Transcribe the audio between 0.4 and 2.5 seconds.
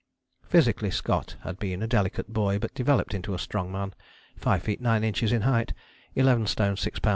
"Physically Scott had been a delicate